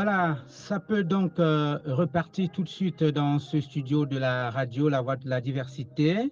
Voilà, 0.00 0.38
ça 0.46 0.78
peut 0.78 1.02
donc 1.02 1.40
euh, 1.40 1.76
repartir 1.84 2.52
tout 2.52 2.62
de 2.62 2.68
suite 2.68 3.02
dans 3.02 3.40
ce 3.40 3.60
studio 3.60 4.06
de 4.06 4.16
la 4.16 4.48
radio, 4.48 4.88
la 4.88 5.00
voix 5.00 5.16
de 5.16 5.28
la 5.28 5.40
diversité, 5.40 6.30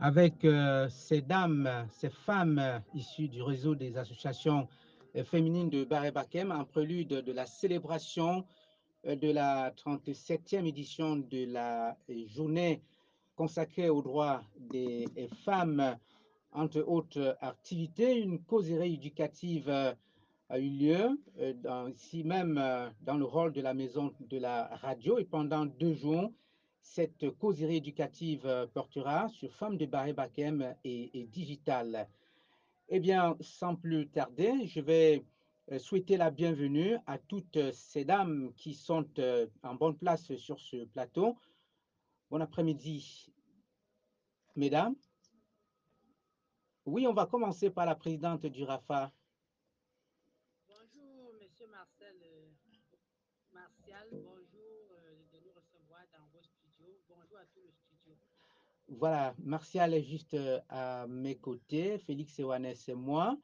avec 0.00 0.44
euh, 0.44 0.88
ces 0.88 1.20
dames, 1.20 1.70
ces 1.92 2.10
femmes 2.10 2.60
issues 2.92 3.28
du 3.28 3.40
réseau 3.40 3.76
des 3.76 3.96
associations 3.98 4.66
euh, 5.14 5.22
féminines 5.22 5.70
de 5.70 5.84
Baré-Bakem, 5.84 6.50
en 6.50 6.64
prélude 6.64 7.10
de 7.10 7.32
la 7.32 7.46
célébration 7.46 8.44
de 9.04 9.30
la 9.30 9.70
37e 9.70 10.66
édition 10.66 11.14
de 11.14 11.52
la 11.52 11.96
journée 12.34 12.82
consacrée 13.36 13.90
aux 13.90 14.02
droits 14.02 14.42
des 14.58 15.06
femmes, 15.44 15.96
entre 16.50 16.80
autres 16.80 17.36
activités, 17.42 18.18
une 18.18 18.40
causerie 18.40 18.94
éducative 18.94 19.94
a 20.52 20.58
eu 20.58 20.68
lieu 20.68 21.18
euh, 21.38 21.54
dans- 21.54 21.88
ici 21.88 22.24
même 22.24 22.58
euh, 22.58 22.90
dans 23.00 23.16
le 23.16 23.24
rôle 23.24 23.52
de 23.54 23.62
la 23.62 23.72
maison 23.72 24.12
de 24.20 24.36
la 24.36 24.66
radio 24.76 25.18
et 25.18 25.24
pendant 25.24 25.64
deux 25.64 25.94
jours, 25.94 26.30
cette 26.82 27.30
causerie 27.38 27.76
éducative 27.76 28.44
euh, 28.44 28.66
portera 28.66 29.28
sur 29.30 29.50
Femmes 29.54 29.78
de 29.78 29.86
Barré 29.86 30.12
Bakem 30.12 30.76
et, 30.84 31.26
Digital. 31.32 32.06
Eh 32.90 33.00
bien, 33.00 33.34
sans 33.40 33.76
plus 33.76 34.08
tarder, 34.10 34.66
je 34.66 34.80
vais 34.80 35.24
souhaiter 35.78 36.18
la 36.18 36.30
bienvenue 36.30 36.98
à 37.06 37.16
toutes 37.16 37.72
ces 37.72 38.04
dames 38.04 38.52
qui 38.54 38.74
sont 38.74 39.06
en 39.62 39.74
bonne 39.74 39.96
place 39.96 40.36
sur 40.36 40.60
ce 40.60 40.84
plateau. 40.84 41.38
Bon 42.28 42.42
après-midi, 42.42 43.32
mesdames. 44.56 44.96
Oui, 46.84 47.06
on 47.06 47.14
va 47.14 47.24
commencer 47.24 47.70
par 47.70 47.86
la 47.86 47.94
présidente 47.94 48.44
du 48.44 48.64
RAFA. 48.64 49.10
Bonjour, 50.68 51.32
Monsieur 51.40 51.66
Marcel 51.68 52.16
euh, 52.24 52.50
Martial. 53.52 54.08
Bonjour 54.10 54.90
euh, 54.90 55.22
de 55.32 55.38
nous 55.44 55.52
recevoir 55.52 56.02
dans 56.12 56.26
vos 56.32 56.42
studios. 56.42 57.00
Bonjour 57.08 57.38
à 57.38 57.46
tout 57.54 57.60
le 57.62 57.70
studio. 57.70 58.16
Voilà, 58.98 59.34
Martial 59.38 59.94
est 59.94 60.02
juste 60.02 60.34
euh, 60.34 60.60
à 60.68 61.06
mes 61.06 61.36
côtés, 61.36 61.98
Félix 61.98 62.38
Ewanes 62.38 62.74
et 62.86 62.94
moi. 62.94 63.38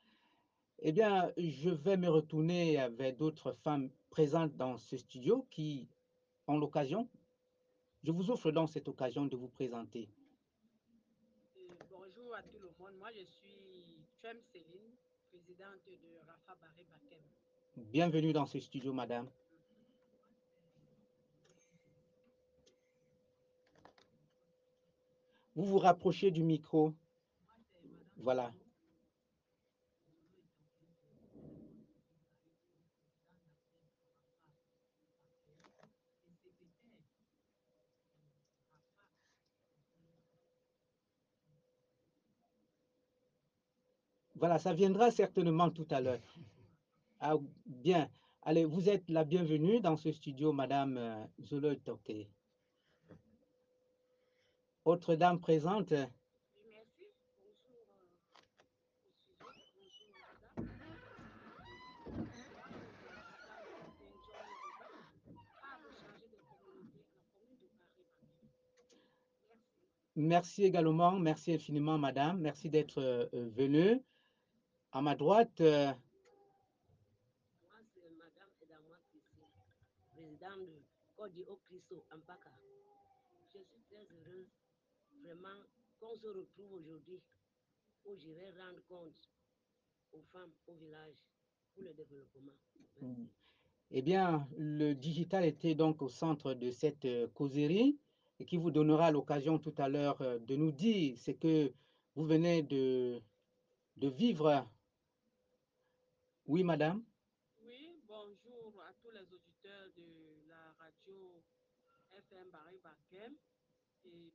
Eh 0.80 0.92
bien, 0.92 1.32
je 1.38 1.70
vais 1.70 1.96
me 1.96 2.08
retourner 2.08 2.86
vers 2.90 3.16
d'autres 3.16 3.52
femmes 3.52 3.90
présentes 4.10 4.55
dans 4.56 4.77
ce 4.77 4.98
studio 4.98 5.46
qui 5.50 5.88
ont 6.46 6.58
l'occasion. 6.58 7.08
Je 8.05 8.12
vous 8.12 8.30
offre 8.30 8.50
donc 8.50 8.68
cette 8.68 8.88
occasion 8.88 9.24
de 9.24 9.36
vous 9.36 9.48
présenter. 9.48 10.10
Euh, 11.56 11.60
bonjour 11.90 12.34
à 12.34 12.42
tout 12.42 12.58
le 12.60 12.70
monde. 12.78 12.98
Moi, 12.98 13.08
je 13.18 13.24
suis 13.24 14.05
Trem 14.22 14.36
Céline, 14.52 14.92
présidente 15.30 15.80
de 15.86 16.27
Rafa 16.27 16.60
Baré 16.60 16.86
Bakem. 16.92 17.22
Bienvenue 17.90 18.34
dans 18.34 18.46
ce 18.46 18.60
studio, 18.60 18.92
madame. 18.92 19.28
Vous 25.59 25.64
vous 25.64 25.78
rapprochez 25.78 26.31
du 26.31 26.45
micro. 26.45 26.95
Voilà. 28.19 28.53
Voilà, 44.36 44.61
ça 44.61 44.73
viendra 44.73 45.11
certainement 45.11 45.70
tout 45.70 45.89
à 45.91 46.01
l'heure. 46.01 46.20
Ah, 47.20 47.35
bien. 47.67 48.08
Allez, 48.42 48.64
vous 48.64 48.89
êtes 48.89 49.11
la 49.11 49.24
bienvenue 49.24 49.80
dans 49.80 49.97
ce 49.97 50.13
studio, 50.13 50.52
Madame 50.52 50.97
euh, 50.98 51.27
Zolo 51.42 51.74
Toké. 51.74 52.30
Autre 54.77 54.77
dame 54.77 54.77
présente, 54.77 54.77
Oui, 54.77 54.77
merci. 54.77 54.77
Bonjour 54.77 54.77
euh, 54.77 54.77
au 54.77 54.77
studio. 54.77 54.77
Bonjour, 54.77 54.77
madame. 54.77 54.77
Ah, 54.77 54.77
vous 54.77 54.77
changez 54.77 54.77
de 54.77 54.77
communauté, 54.77 54.77
la 54.77 54.77
commune 54.77 54.77
de 54.77 54.77
Baré 54.96 55.16
Bakem. 55.16 55.88
Merci. 55.90 56.08
merci 70.18 70.64
également, 70.64 71.18
merci 71.18 71.52
infiniment, 71.52 71.98
Madame. 71.98 72.40
Merci 72.40 72.68
d'être 72.68 72.98
euh, 73.00 73.26
venue. 73.32 74.02
À 74.92 75.00
ma 75.00 75.14
droite, 75.14 75.60
euh, 75.60 75.92
Madame 78.16 78.50
Edamwa 78.62 78.96
Christine, 79.10 79.44
présidente 80.10 80.66
de 80.66 80.82
Codi 81.16 81.44
au 81.44 81.56
Christo 81.68 82.05
Ampaka. 82.10 82.50
Je 83.55 83.58
suis 83.60 83.82
très 83.90 84.06
heureuse, 84.16 84.48
vraiment, 85.23 85.62
qu'on 86.01 86.14
se 86.17 86.27
retrouve 86.29 86.73
aujourd'hui 86.74 87.20
où 88.05 88.17
je 88.17 88.30
vais 88.30 88.51
rendre 88.51 88.83
compte 88.89 89.17
aux 90.12 90.23
femmes 90.33 90.52
au 90.67 90.74
village 90.74 91.17
pour 91.74 91.84
le 91.84 91.92
développement. 91.95 92.52
Merci. 93.01 93.29
eh 93.90 94.02
bien, 94.02 94.48
le 94.56 94.95
digital 94.95 95.45
était 95.45 95.74
donc 95.74 96.02
au 96.02 96.08
centre 96.08 96.55
de 96.55 96.70
cette 96.70 97.05
euh, 97.05 97.29
causerie 97.29 97.98
et 98.40 98.45
qui 98.46 98.56
vous 98.56 98.70
donnera 98.70 99.11
l'occasion 99.11 99.58
tout 99.58 99.74
à 99.79 99.89
l'heure 99.89 100.20
euh, 100.23 100.39
de 100.39 100.56
nous 100.56 100.73
dire 100.73 101.18
ce 101.18 101.30
que 101.33 101.73
vous 102.14 102.24
venez 102.24 102.62
de, 102.62 103.20
de 103.96 104.08
vivre. 104.08 104.68
Oui, 106.46 106.64
Madame. 106.64 107.05
Oui, 107.64 108.00
bonjour 108.06 108.80
à 108.83 108.92
tous 109.02 109.11
les 109.11 109.33
auditeurs 109.35 109.89
de 109.96 110.46
la 110.48 110.73
radio 110.79 111.42
FM 112.12 112.50
Barry 112.50 112.79
Bakem 112.83 113.35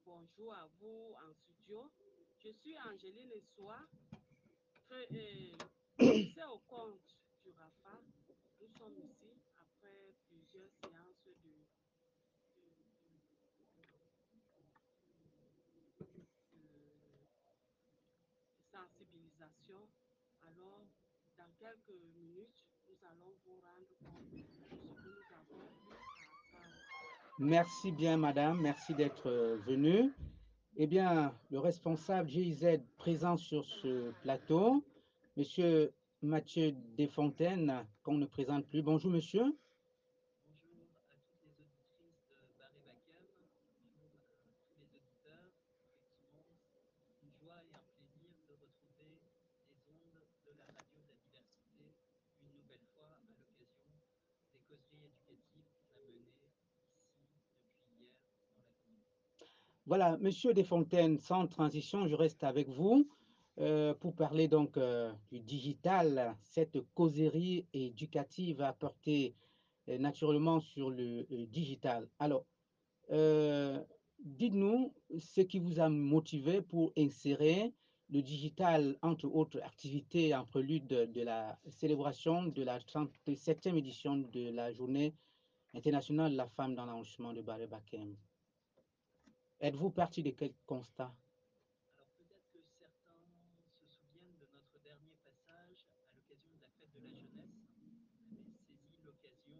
bonjour 0.05 0.53
à 0.53 0.67
vous 0.79 1.13
en 1.27 1.33
studio. 1.33 1.91
Je 2.39 2.49
suis 2.51 2.77
Angéline 2.79 3.31
Essoa, 3.31 3.79
très- 4.87 5.07
euh, 5.11 5.57
au 6.53 6.59
compte 6.67 7.15
du 7.43 7.51
RAFA. 7.51 7.99
Nous 8.59 8.67
sommes 8.77 8.97
ici 8.97 9.41
après 9.57 10.13
plusieurs 10.27 10.71
séances 10.81 11.27
de, 11.43 11.65
sensibilisation. 18.71 19.87
Alors, 20.41 20.87
dans 21.37 21.51
quelques 21.59 21.99
minutes, 22.15 22.65
nous 22.87 22.97
allons 23.05 23.37
vous 23.45 23.59
rendre 23.61 23.95
compte 24.01 25.02
Merci 27.43 27.91
bien, 27.91 28.15
Madame. 28.15 28.61
Merci 28.61 28.93
d'être 28.93 29.27
euh, 29.29 29.57
venue. 29.67 30.13
Eh 30.77 30.87
bien, 30.87 31.33
le 31.51 31.59
responsable 31.59 32.29
GIZ 32.29 32.79
présent 32.97 33.35
sur 33.35 33.65
ce 33.65 34.11
plateau, 34.21 34.81
Monsieur 35.35 35.91
Mathieu 36.21 36.73
Desfontaines, 36.95 37.85
qu'on 38.01 38.15
ne 38.17 38.25
présente 38.25 38.65
plus. 38.67 38.81
Bonjour, 38.81 39.11
monsieur. 39.11 39.43
Bonjour 39.43 40.87
à 41.11 41.19
toutes 41.19 41.43
les 41.43 41.51
auditrices 41.59 42.23
de 42.31 42.39
Barré 42.57 42.79
Bakem, 42.87 43.27
bonjour 43.91 44.23
à 44.23 44.47
tous 44.63 44.79
les 44.79 44.87
auditeurs. 44.95 45.51
Effectivement, 45.83 46.47
c'est 46.71 47.27
une 47.27 47.35
joie 47.43 47.59
et 47.59 47.75
un 47.75 47.83
plaisir 47.91 48.31
de 48.47 48.55
retrouver 48.55 49.19
les 49.67 49.83
ondes 49.91 50.15
de 50.47 50.51
la 50.55 50.63
radio 50.71 50.95
de 50.95 51.11
la 51.11 51.19
diversité 51.19 51.91
une 52.39 52.55
nouvelle 52.55 52.87
fois 52.95 53.19
à 53.19 53.27
l'occasion 53.27 53.91
des 54.55 54.63
causeries 54.63 55.11
éducatives 55.27 55.67
qu'on 55.83 55.99
a 55.99 56.07
menées 56.07 56.23
ici 56.23 57.59
depuis 57.67 57.91
hier 57.99 58.15
dans 58.31 58.63
la 58.63 58.75
communauté. 58.79 59.43
Voilà, 59.95 60.17
Monsieur 60.17 60.55
Desfontaines, 60.55 61.19
sans 61.19 61.45
transition, 61.45 62.07
je 62.07 62.15
reste 62.15 62.43
avec 62.43 62.67
vous 62.67 63.07
euh, 63.59 63.93
pour 63.93 64.15
parler 64.15 64.47
donc 64.47 64.75
euh, 64.75 65.13
du 65.31 65.39
digital, 65.39 66.35
cette 66.41 66.79
causerie 66.95 67.67
éducative 67.73 68.63
à 68.63 68.73
porter 68.73 69.35
euh, 69.89 69.99
naturellement 69.99 70.59
sur 70.61 70.89
le 70.89 71.27
digital. 71.45 72.09
Alors, 72.17 72.43
dites-nous 74.17 74.95
ce 75.19 75.41
qui 75.41 75.59
vous 75.59 75.79
a 75.79 75.89
motivé 75.89 76.63
pour 76.63 76.91
insérer 76.97 77.71
le 78.09 78.23
digital, 78.23 78.97
entre 79.03 79.27
autres 79.27 79.61
activités, 79.61 80.33
en 80.33 80.43
prélude 80.43 80.87
de, 80.87 81.05
de 81.05 81.21
la 81.21 81.59
célébration 81.67 82.45
de 82.45 82.63
la 82.63 82.79
37e 82.79 83.77
édition 83.77 84.15
de 84.17 84.49
la 84.49 84.73
Journée 84.73 85.13
internationale 85.75 86.31
de 86.31 86.37
la 86.37 86.47
femme 86.47 86.73
dans 86.73 86.87
l'enrichissement 86.87 87.31
de 87.31 87.43
Baré 87.43 87.67
Bakem. 87.67 88.15
Êtes-vous 89.63 89.91
parti 89.91 90.21
de 90.21 90.31
quel 90.31 90.51
constat? 90.65 91.15
Alors 91.95 92.09
peut-être 92.17 92.51
que 92.51 92.59
certains 92.77 93.15
se 93.79 93.85
souviennent 93.95 94.35
de 94.35 94.47
notre 94.51 94.75
dernier 94.83 95.15
passage 95.23 95.87
à 96.03 96.11
l'occasion 96.11 96.51
de 96.51 96.59
la 96.59 96.67
fête 96.75 96.91
de 96.91 96.99
la 96.99 97.07
jeunesse. 97.07 97.47
On 98.27 98.35
avait 98.35 98.59
saisi 98.67 98.99
l'occasion 99.05 99.55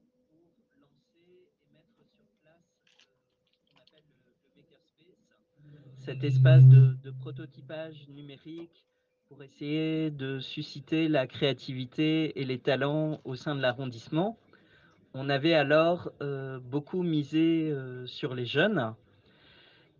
pour 0.00 0.80
lancer 0.80 1.52
et 1.60 1.68
mettre 1.76 2.08
sur 2.16 2.24
place 2.40 2.64
euh, 3.04 3.20
ce 3.60 3.68
qu'on 3.68 3.82
appelle 3.84 4.08
le, 4.08 4.32
le 4.32 4.48
Makerspace. 4.56 5.44
Cet 6.06 6.24
espace 6.24 6.64
de, 6.66 6.96
de 7.04 7.10
prototypage 7.10 8.08
numérique 8.08 8.86
pour 9.28 9.42
essayer 9.42 10.10
de 10.10 10.40
susciter 10.40 11.06
la 11.08 11.26
créativité 11.26 12.40
et 12.40 12.46
les 12.46 12.60
talents 12.60 13.20
au 13.24 13.36
sein 13.36 13.54
de 13.54 13.60
l'arrondissement. 13.60 14.38
on 15.12 15.28
avait 15.28 15.52
alors 15.52 16.10
euh, 16.22 16.58
beaucoup 16.60 17.02
misé 17.02 17.70
euh, 17.70 18.06
sur 18.06 18.34
les 18.34 18.46
jeunes 18.46 18.94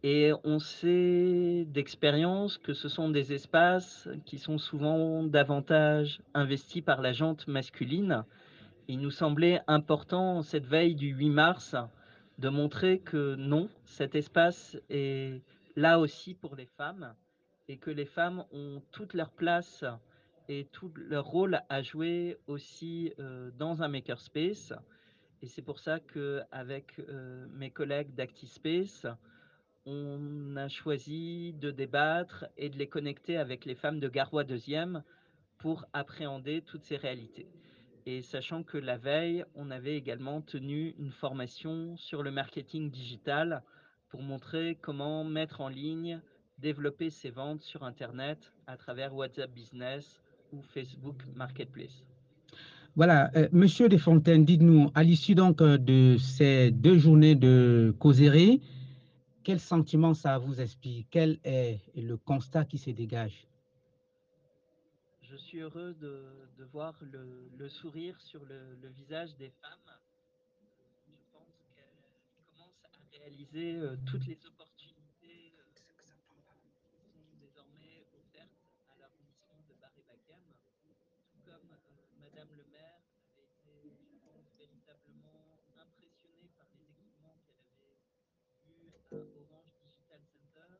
et 0.06 0.32
on 0.44 0.58
sait 0.58 1.64
d'expérience 1.64 2.58
que 2.58 2.74
ce 2.74 2.90
sont 2.90 3.08
des 3.08 3.32
espaces 3.32 4.06
qui 4.26 4.36
sont 4.38 4.58
souvent 4.58 5.22
davantage 5.22 6.20
investis 6.34 6.82
par 6.82 7.00
la 7.00 7.14
jante 7.14 7.48
masculine. 7.48 8.22
Il 8.86 9.00
nous 9.00 9.10
semblait 9.10 9.62
important, 9.66 10.42
cette 10.42 10.66
veille 10.66 10.94
du 10.94 11.06
8 11.06 11.30
mars, 11.30 11.74
de 12.36 12.50
montrer 12.50 12.98
que 12.98 13.34
non, 13.36 13.70
cet 13.86 14.14
espace 14.14 14.76
est 14.90 15.40
là 15.74 15.98
aussi 15.98 16.34
pour 16.34 16.54
les 16.54 16.66
femmes 16.66 17.14
et 17.68 17.78
que 17.78 17.90
les 17.90 18.04
femmes 18.04 18.44
ont 18.52 18.82
toute 18.92 19.14
leur 19.14 19.30
place 19.30 19.86
et 20.50 20.68
tout 20.70 20.92
leur 20.96 21.24
rôle 21.24 21.62
à 21.70 21.80
jouer 21.80 22.36
aussi 22.46 23.14
euh, 23.20 23.50
dans 23.56 23.82
un 23.82 23.88
makerspace. 23.88 24.74
Et 25.40 25.46
c'est 25.46 25.62
pour 25.62 25.78
ça 25.78 25.98
qu'avec 25.98 26.98
euh, 26.98 27.46
mes 27.54 27.70
collègues 27.70 28.14
d'ActiSpace, 28.14 29.06
on 29.86 30.56
a 30.56 30.68
choisi 30.68 31.54
de 31.60 31.70
débattre 31.70 32.46
et 32.56 32.70
de 32.70 32.78
les 32.78 32.86
connecter 32.86 33.36
avec 33.36 33.64
les 33.64 33.74
femmes 33.74 34.00
de 34.00 34.08
Garoua 34.08 34.44
2e 34.44 35.02
pour 35.58 35.84
appréhender 35.92 36.62
toutes 36.62 36.84
ces 36.84 36.96
réalités. 36.96 37.48
Et 38.06 38.22
sachant 38.22 38.62
que 38.62 38.78
la 38.78 38.98
veille, 38.98 39.44
on 39.54 39.70
avait 39.70 39.96
également 39.96 40.42
tenu 40.42 40.94
une 40.98 41.10
formation 41.10 41.96
sur 41.96 42.22
le 42.22 42.30
marketing 42.30 42.90
digital 42.90 43.62
pour 44.08 44.22
montrer 44.22 44.78
comment 44.80 45.24
mettre 45.24 45.60
en 45.60 45.68
ligne, 45.68 46.20
développer 46.58 47.10
ses 47.10 47.30
ventes 47.30 47.62
sur 47.62 47.82
Internet 47.82 48.52
à 48.66 48.76
travers 48.76 49.14
WhatsApp 49.14 49.50
Business 49.50 50.20
ou 50.52 50.62
Facebook 50.62 51.22
Marketplace. 51.34 52.04
Voilà, 52.96 53.30
euh, 53.36 53.48
Monsieur 53.52 53.88
Desfontaines, 53.88 54.44
dites-nous, 54.44 54.90
à 54.94 55.02
l'issue 55.02 55.34
donc 55.34 55.60
euh, 55.60 55.78
de 55.78 56.16
ces 56.18 56.70
deux 56.70 56.96
journées 56.96 57.34
de 57.34 57.92
causerie, 57.98 58.60
quel 59.44 59.60
sentiment 59.60 60.14
ça 60.14 60.38
vous 60.38 60.60
inspire? 60.60 61.04
Quel 61.10 61.38
est 61.44 61.80
le 61.94 62.16
constat 62.16 62.64
qui 62.64 62.78
se 62.78 62.90
dégage? 62.90 63.46
Je 65.22 65.36
suis 65.36 65.58
heureux 65.58 65.94
de, 66.00 66.64
voir 66.72 66.94
le, 67.02 67.68
sourire 67.68 68.20
sur 68.20 68.44
le, 68.46 68.74
le, 68.82 68.88
visage 68.88 69.36
des 69.36 69.50
femmes. 69.60 69.90
Je 71.06 71.12
pense 71.32 71.54
qu'elles 71.74 72.46
commencent 72.46 72.84
à 72.84 73.18
réaliser 73.18 73.76
euh, 73.76 73.96
toutes 74.06 74.26
les 74.26 74.38
opportunités 74.46 75.52
euh, 75.58 75.64
qui 75.76 76.18
sont 76.26 76.40
désormais 77.40 78.06
offertes 78.14 78.50
à 78.90 78.98
l'arrondissement 79.00 79.60
de 79.68 79.74
Bar-et-Bacam, 79.80 80.42
tout 81.32 81.40
comme 81.44 81.70
euh, 81.70 82.20
Madame 82.20 82.48
le 82.56 82.64
maire 82.72 83.00
avait 83.32 83.44
été, 83.44 83.96
je 84.10 84.16
pense, 84.24 84.46
véritablement 84.58 85.58
impressionnée 85.76 86.50
par 86.56 86.66
les 86.74 86.86
équipements 86.90 87.36
qu'elle 87.46 87.60
avait 87.60 87.98
vus 88.66 88.90
à 88.96 89.14
Orange 89.14 89.70
Digital 89.82 90.20
Center. 90.32 90.74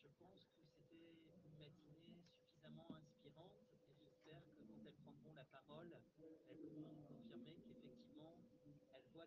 Je 0.00 0.08
pense 0.18 0.48
que 0.56 0.64
c'était 0.64 1.20
une 1.44 1.56
matinée 1.60 2.24
suffisamment 2.32 2.88
inspirante 2.96 3.52
et 3.60 3.96
j'espère 4.00 4.40
que 4.48 4.64
quand 4.64 4.80
elles 4.86 4.96
prendront 5.04 5.34
la 5.36 5.44
parole, 5.44 5.92
elles 5.92 6.08
pourront 6.16 6.94
nous 6.96 7.04
confirmer 7.04 7.56
qu'effectivement, 7.68 8.32
elles 8.94 9.08
voient 9.12 9.23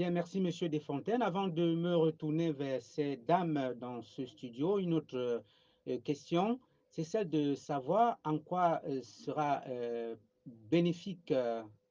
Bien, 0.00 0.12
merci 0.12 0.40
Monsieur 0.40 0.70
Desfontaines. 0.70 1.20
Avant 1.20 1.46
de 1.46 1.74
me 1.74 1.94
retourner 1.94 2.52
vers 2.52 2.80
ces 2.80 3.18
dames 3.18 3.74
dans 3.78 4.00
ce 4.00 4.24
studio, 4.24 4.78
une 4.78 4.94
autre 4.94 5.42
euh, 5.88 5.98
question, 6.00 6.58
c'est 6.88 7.04
celle 7.04 7.28
de 7.28 7.54
savoir 7.54 8.18
en 8.24 8.38
quoi 8.38 8.80
euh, 8.86 9.02
sera 9.02 9.60
euh, 9.68 10.16
bénéfique 10.46 11.34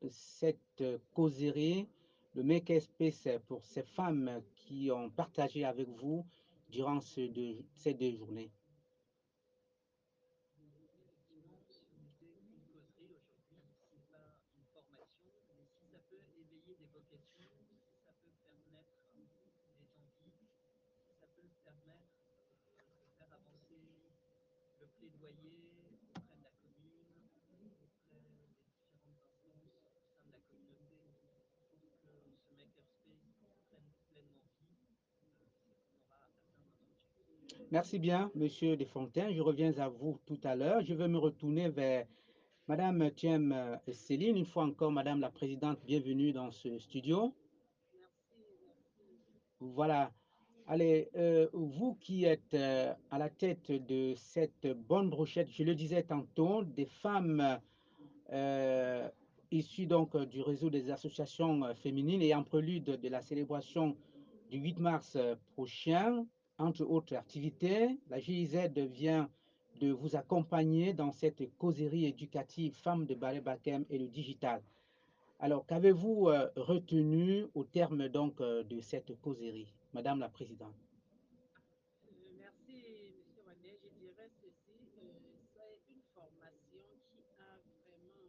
cette 0.10 0.84
causerie, 1.14 1.88
le 2.34 2.42
Makerspace 2.42 3.28
pour 3.48 3.64
ces 3.64 3.84
femmes 3.84 4.42
qui 4.56 4.90
ont 4.90 5.12
partagé 5.12 5.64
avec 5.64 5.88
vous 5.90 6.26
durant 6.72 7.02
ces 7.02 7.28
deux 7.30 8.12
journées. 8.16 8.50
Effectivement, 10.58 11.62
ce 11.70 11.84
n'était 12.02 12.42
qu'une 12.42 12.64
causerie 12.72 13.14
aujourd'hui, 13.14 13.22
c'est 13.86 14.10
pas 14.10 14.26
une 14.58 14.66
formation, 14.74 15.38
mais 15.54 15.68
si 15.68 15.86
ça 15.92 15.99
peut 16.10 16.26
éveiller 16.34 16.74
des 16.76 16.90
vocations, 16.90 17.54
si 17.70 17.94
ça 18.02 18.12
peut 18.22 18.34
permettre 18.42 18.98
des 19.14 19.30
envies, 19.30 20.50
si 20.98 21.14
ça 21.22 21.28
peut 21.38 21.50
permettre 21.62 22.10
euh, 22.26 22.50
de 22.98 23.06
faire 23.18 23.30
avancer 23.30 23.78
le 24.82 24.86
plaidoyer 24.98 25.70
auprès 26.18 26.38
de 26.38 26.44
la 26.44 26.54
commune, 26.66 27.06
auprès 27.14 27.14
des 27.14 27.30
différentes 27.38 27.78
instances 27.86 28.42
au 29.46 29.54
sein 29.62 30.18
de 30.26 30.34
la 30.34 30.42
communauté, 30.50 31.06
pour 31.70 31.94
que 32.02 32.10
ce 32.10 32.58
makerspace 32.58 33.30
prenne 33.70 33.94
pleinement 34.10 34.50
vie, 34.58 34.98
euh. 36.10 36.26
Merci 37.72 38.00
bien, 38.00 38.32
Monsieur 38.34 38.76
Desfontaines. 38.78 39.34
Je 39.34 39.42
reviens 39.42 39.78
à 39.78 39.90
vous 39.90 40.20
tout 40.26 40.40
à 40.44 40.56
l'heure. 40.56 40.82
Je 40.82 40.96
vais 40.96 41.08
me 41.08 41.20
retourner 41.20 41.70
vers 41.70 42.08
Madame 42.70 43.10
Thiem 43.10 43.80
Céline. 43.92 44.38
Une 44.38 44.46
fois 44.46 44.64
encore, 44.64 44.92
Madame 44.92 45.22
la 45.22 45.32
Présidente, 45.32 45.80
bienvenue 45.88 46.32
dans 46.32 46.52
ce 46.52 46.78
studio. 46.78 47.34
Voilà. 49.60 50.12
Allez, 50.68 51.10
euh, 51.16 51.48
vous 51.52 51.96
qui 51.96 52.26
êtes 52.26 52.54
euh, 52.54 52.94
à 53.10 53.18
la 53.18 53.32
tête 53.32 53.72
de 53.72 54.14
cette 54.16 54.68
bonne 54.88 55.10
brochette, 55.10 55.50
je 55.50 55.64
le 55.64 55.74
disais 55.74 56.04
tantôt, 56.04 56.64
des 56.64 56.86
femmes 56.86 57.60
euh, 58.32 59.10
issues 59.50 59.88
donc 59.88 60.16
du 60.28 60.42
réseau 60.42 60.70
des 60.70 60.92
associations 60.92 61.64
euh, 61.64 61.74
féminines 61.74 62.22
et 62.22 62.36
en 62.36 62.44
prélude 62.44 62.84
de 63.02 63.10
la 63.10 63.24
célébration 63.24 63.98
du 64.52 64.60
8 64.60 64.80
mars 64.80 65.16
euh, 65.16 65.36
prochain, 65.54 66.24
entre 66.60 66.84
autres 66.84 67.16
activités, 67.16 67.98
la 68.12 68.20
GIZ 68.20 68.70
vient 68.92 69.28
de 69.80 69.92
vous 69.92 70.16
accompagner 70.16 70.94
dans 70.94 71.12
cette 71.12 71.56
causerie 71.58 72.06
éducative 72.06 72.76
Femmes 72.76 73.06
de 73.06 73.16
Ballet 73.16 73.40
Bakem 73.40 73.86
et 73.90 73.98
le 73.98 74.08
digital. 74.08 74.62
Alors, 75.40 75.66
qu'avez-vous 75.66 76.28
euh, 76.28 76.52
retenu 76.58 77.48
au 77.56 77.64
terme 77.64 78.10
donc 78.10 78.42
euh, 78.42 78.64
de 78.64 78.82
cette 78.82 79.18
causerie, 79.22 79.74
Madame 79.94 80.20
la 80.20 80.28
Présidente? 80.28 80.76
Euh, 82.04 82.12
merci, 82.38 82.84
Monsieur 83.16 83.42
René. 83.48 83.80
Je 83.82 83.88
dirais 84.04 84.30
ceci, 84.42 84.76
c'est 84.92 85.80
une 85.88 86.04
formation 86.14 86.84
qui 87.08 87.24
a 87.40 87.56
vraiment 87.88 88.20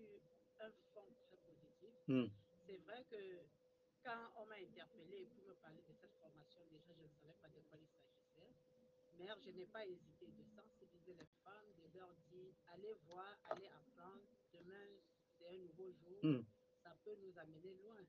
eu 0.00 0.20
un 0.58 0.70
fond 0.94 1.04
très 1.28 1.36
positif. 1.36 1.92
Hmm. 2.08 2.32
C'est 2.66 2.80
vrai 2.86 3.04
que 3.10 3.44
quand 4.02 4.40
on 4.40 4.46
m'a 4.46 4.56
interpellé 4.56 5.28
pour 5.36 5.44
me 5.44 5.54
parler 5.60 5.84
de 5.84 5.92
cette 6.00 6.16
formation, 6.16 6.60
déjà 6.72 6.96
je 6.96 7.04
ne 7.04 7.12
savais 7.12 7.36
pas 7.42 7.48
de 7.48 7.60
quoi 7.68 7.76
il 7.76 7.88
s'agissait. 7.92 8.52
Mais 9.18 9.28
je 9.44 9.50
n'ai 9.50 9.66
pas 9.66 9.84
hésité 9.84 10.32
de 10.32 10.44
sensibiliser 10.48 10.83
les 11.12 11.26
femmes, 11.44 11.72
de 11.76 11.98
leur 11.98 12.14
dire 12.30 12.54
allez 12.72 12.94
voir, 13.06 13.36
allez 13.50 13.66
apprendre. 13.66 14.22
Demain, 14.52 14.88
c'est 15.38 15.48
un 15.48 15.58
nouveau 15.58 15.92
jour. 15.92 16.18
Hmm. 16.22 16.42
Ça 16.82 16.96
peut 17.04 17.16
nous 17.20 17.38
amener 17.38 17.74
loin. 17.82 18.00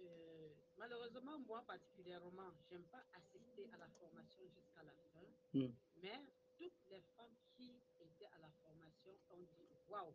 Euh, 0.00 0.48
malheureusement, 0.78 1.38
moi 1.46 1.62
particulièrement, 1.66 2.52
j'aime 2.68 2.84
pas 2.84 3.04
assister 3.14 3.68
à 3.72 3.78
la 3.78 3.88
formation 4.00 4.42
jusqu'à 4.48 4.82
la 4.82 4.92
fin. 5.12 5.26
Mm. 5.54 5.72
Mais 6.02 6.20
toutes 6.58 6.80
les 6.90 7.02
femmes 7.16 7.36
qui 7.56 7.70
étaient 8.00 8.30
à 8.32 8.38
la 8.40 8.50
formation 8.64 9.12
ont 9.30 9.42
dit 9.42 9.68
waouh, 9.88 10.12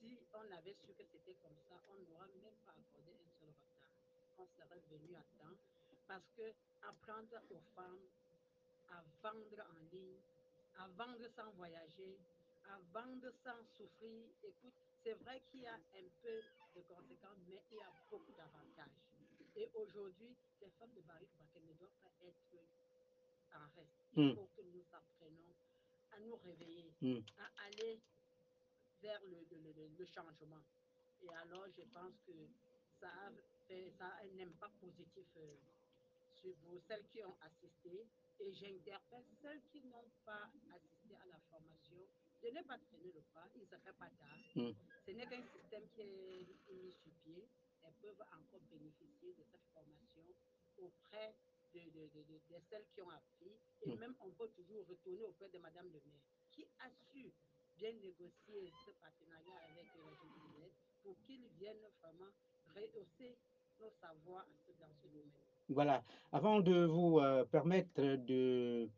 si 0.00 0.18
on 0.34 0.50
avait 0.52 0.74
su 0.74 0.92
que 0.94 1.04
c'était 1.04 1.34
comme 1.40 1.56
ça, 1.68 1.76
on 1.88 1.96
n'aurait 2.10 2.34
même 2.42 2.58
pas 2.66 2.72
accordé 2.72 3.12
un 3.14 3.30
seul 3.40 3.48
retard. 3.48 3.88
On 4.38 4.46
serait 4.46 4.82
venu 4.90 5.14
à 5.14 5.22
temps 5.38 5.56
parce 6.08 6.28
que 6.36 6.52
apprendre 6.82 7.40
aux 7.50 7.62
femmes 7.74 8.08
à 8.90 9.02
vendre 9.22 9.62
en 9.70 9.80
ligne, 9.92 10.18
à 10.78 10.88
vendre 10.88 11.26
sans 11.36 11.50
voyager, 11.52 12.18
à 12.68 12.78
vendre 12.92 13.30
sans 13.44 13.62
souffrir. 13.76 14.28
Écoute, 14.42 14.74
c'est 15.02 15.14
vrai 15.14 15.42
qu'il 15.50 15.60
y 15.60 15.66
a 15.66 15.74
un 15.74 16.08
peu 16.22 16.40
de 16.74 16.80
conséquences, 16.82 17.38
mais 17.48 17.60
il 17.70 17.76
y 17.76 17.80
a 17.80 17.92
beaucoup 18.10 18.32
d'avantages. 18.32 18.90
Et 19.56 19.68
aujourd'hui, 19.74 20.34
les 20.60 20.70
femmes 20.78 20.92
de 20.94 21.00
Paris 21.02 21.28
ne 21.66 21.72
doivent 21.74 21.90
pas 22.02 22.10
être 22.26 22.36
en 23.54 23.66
reste. 23.76 23.90
Il 24.16 24.24
Mm. 24.28 24.34
faut 24.36 24.48
que 24.56 24.62
nous 24.62 24.84
apprenions 24.92 25.54
à 26.12 26.18
nous 26.20 26.36
réveiller, 26.36 26.92
Mm. 27.00 27.18
à 27.38 27.64
aller 27.66 28.00
vers 29.02 29.20
le, 29.24 29.44
le- 29.50 29.58
le- 29.58 29.72
le- 29.72 29.88
le 29.98 30.06
changement. 30.06 30.62
Et 31.22 31.28
alors, 31.34 31.66
je 31.76 31.82
pense 31.92 32.14
que 32.26 32.32
ça 33.00 33.08
a, 33.08 33.30
fait, 33.68 33.92
ça 33.98 34.06
a 34.06 34.22
un 34.24 34.38
impact 34.40 34.74
positif 34.80 35.26
euh, 35.36 35.56
sur 36.42 36.54
vous, 36.64 36.80
celles 36.88 37.06
qui 37.08 37.24
ont 37.24 37.36
assisté. 37.42 38.08
Et 38.40 38.52
j'interpelle 38.54 39.24
celles 39.42 39.62
qui 39.72 39.82
n'ont 39.86 40.10
pas 40.26 40.50
assisté 40.74 41.16
à 41.16 41.26
la 41.26 41.40
formation 41.50 42.08
de 42.42 42.50
ne 42.50 42.62
pas 42.64 42.78
traîner 42.78 43.12
le 43.12 43.22
pas, 43.34 43.48
il 43.54 43.62
ne 43.62 43.66
se 43.66 43.76
fait 43.78 43.94
pas 43.98 44.10
tard. 44.10 44.40
Mm. 44.56 44.72
Ce 45.06 45.12
n'est 45.12 45.28
qu'un 45.28 45.44
système 45.54 45.88
qui 45.94 46.02
est 46.02 46.74
mis 46.74 46.92
sur 46.92 47.12
pied. 47.24 47.48
Elles 47.84 47.94
peuvent 48.02 48.24
encore 48.32 48.60
bénéficier 48.70 49.34
de 49.34 49.44
cette 49.52 49.66
formation 49.74 50.26
auprès 50.78 51.36
de, 51.74 51.80
de, 51.80 52.22
de, 52.24 52.40
celles 52.70 52.86
qui 52.94 53.02
ont 53.02 53.10
appris. 53.10 53.58
Et 53.82 53.94
Mm. 53.94 53.96
même, 53.96 54.16
on 54.20 54.30
peut 54.32 54.50
toujours 54.50 54.86
retourner 54.88 55.24
auprès 55.26 55.50
de 55.50 55.58
Madame 55.58 55.86
le 55.92 56.00
maire, 56.06 56.22
qui 56.52 56.66
a 56.80 56.90
su 57.12 57.32
bien 57.76 57.92
négocier 57.94 58.72
ce 58.86 58.90
partenariat 58.92 59.58
avec 59.70 59.86
les 59.94 60.02
régions 60.22 60.72
pour 61.02 61.16
qu'ils 61.26 61.46
viennent 61.58 61.86
vraiment 62.00 62.32
rehausser 62.74 63.38
nos 63.80 63.90
savoirs 64.00 64.48
dans 64.80 64.94
ce 65.02 65.08
domaine. 65.08 65.51
Voilà. 65.72 66.02
Avant 66.32 66.60
de 66.60 66.84
vous 66.84 67.18
euh, 67.18 67.44
permettre 67.44 68.00
de, 68.00 68.88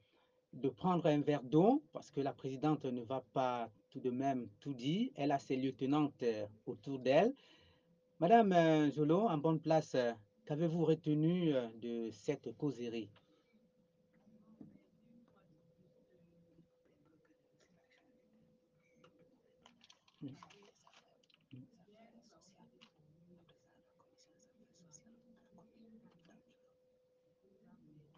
prendre 0.76 1.06
un 1.06 1.20
verre 1.20 1.42
d'eau, 1.42 1.82
parce 1.92 2.10
que 2.10 2.20
la 2.20 2.32
présidente 2.32 2.84
ne 2.84 3.02
va 3.02 3.22
pas 3.32 3.70
tout 3.90 4.00
de 4.00 4.10
même 4.10 4.48
tout 4.60 4.74
dire, 4.74 5.10
elle 5.14 5.32
a 5.32 5.38
ses 5.38 5.56
lieutenantes 5.56 6.22
euh, 6.22 6.46
autour 6.66 6.98
d'elle. 6.98 7.34
Madame 8.20 8.52
euh, 8.52 8.90
Jolo, 8.90 9.28
en 9.28 9.38
bonne 9.38 9.60
place, 9.60 9.96
qu'avez-vous 10.46 10.84
retenu 10.84 11.52
de 11.80 12.10
cette 12.10 12.56
causerie? 12.56 13.08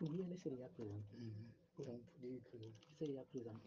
Oui, 0.09 0.23
elle 0.25 0.33
est 0.33 0.51
déjà 0.51 0.69
présente. 0.69 1.05
Donc, 1.19 1.35
pour 1.75 1.87
dire 2.21 2.41
que 2.51 2.59
c'est 2.99 3.07
déjà 3.09 3.25
présente. 3.25 3.61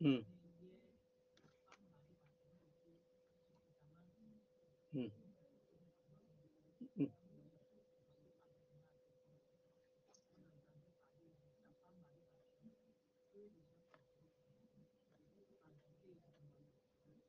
Hmm. 0.00 0.20
Hmm. 4.92 5.06
Hmm. 6.98 7.06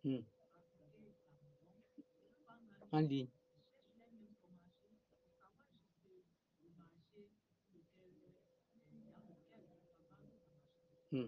Hmm. 0.08 0.20
En 2.92 3.02
ligne. 3.08 3.30
Hmm. 11.12 11.28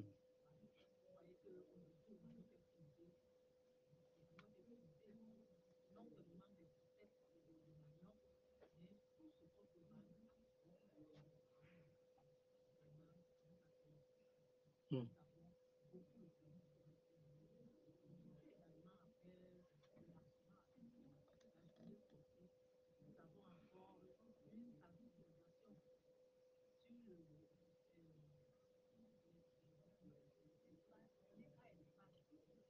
Hmm. 14.92 15.06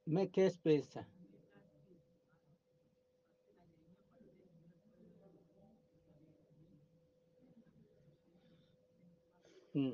Mais 0.09 0.27
qu'est-ce 0.27 0.57
que 0.57 0.71
c'est 0.71 0.81
ça? 0.81 1.01
Hmm. 9.75 9.91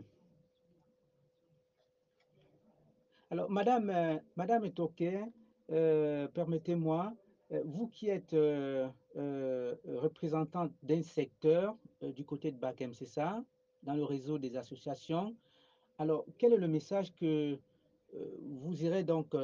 Alors, 3.30 3.50
Madame, 3.50 3.90
euh, 3.90 4.18
Madame 4.38 4.64
Etoke, 4.64 5.04
euh, 5.72 6.30
permettez-moi, 6.30 7.14
euh, 7.52 7.62
vous 7.66 7.88
qui 7.88 8.08
êtes 8.08 8.34
euh, 8.34 8.88
euh, 9.18 9.76
représentante 9.86 10.72
d'un 10.82 11.02
secteur 11.02 11.76
du 12.02 12.24
côté 12.24 12.54
de 12.54 12.58
Bakem, 12.58 12.94
c'est 12.94 13.06
ça, 13.06 13.44
dans 13.84 13.96
le 13.96 14.06
réseau 14.06 14.38
des 14.38 14.56
associations. 14.56 15.36
Alors, 15.98 16.26
quel 16.38 16.54
est 16.54 16.58
le 16.58 16.70
message 16.70 17.14
que 17.16 17.60
vous 18.14 18.82
irez 18.82 19.04
donc 19.04 19.36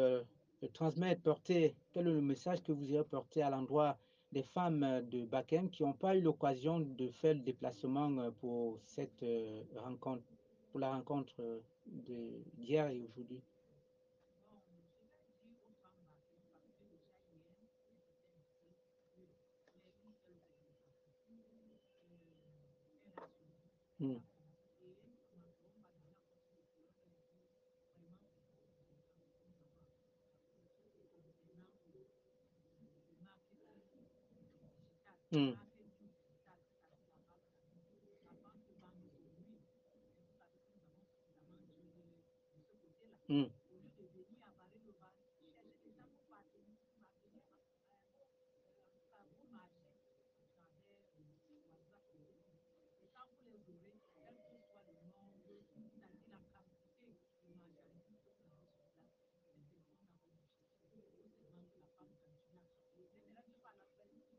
transmettre, 0.68 1.22
porter 1.22 1.76
Quel 1.92 2.08
est 2.08 2.12
le 2.12 2.22
message 2.22 2.64
que 2.64 2.72
vous 2.72 2.92
irez 2.92 3.04
porter 3.04 3.42
à 3.42 3.50
l'endroit 3.50 3.98
des 4.32 4.44
femmes 4.44 4.84
euh, 4.84 5.02
de 5.02 5.26
Bakem 5.26 5.70
qui 5.70 5.84
n'ont 5.84 5.94
pas 5.94 6.16
eu 6.16 6.22
l'occasion 6.22 6.80
de 6.80 7.10
faire 7.10 7.34
le 7.34 7.42
déplacement 7.42 8.10
euh, 8.20 8.32
pour 8.32 8.80
cette 8.86 9.24
euh, 9.24 9.64
rencontre, 9.76 10.24
pour 10.72 10.80
la 10.80 10.92
rencontre 10.94 11.64
d'hier 11.86 12.88
et 12.90 13.02
aujourd'hui? 13.02 13.44
Hmm. 24.00 24.31
Hmm. 35.32 35.52
Hmm. 43.28 43.61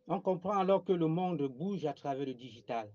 On 0.08 0.20
comprend 0.20 0.58
alors 0.58 0.84
que 0.84 0.92
le 0.92 1.06
monde 1.06 1.42
bouge 1.42 1.86
à 1.86 1.92
travers 1.92 2.26
le 2.26 2.34
digital. 2.34 2.92